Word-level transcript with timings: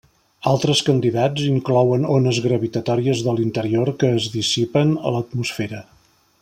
Altres 0.51 0.79
candidats 0.87 1.43
inclouen 1.49 2.07
ones 2.15 2.39
gravitatòries 2.47 3.23
de 3.29 3.37
l'interior 3.41 3.93
que 4.05 4.13
es 4.21 4.27
dissipen 4.39 4.99
a 5.11 5.17
l'atmosfera. 5.17 5.89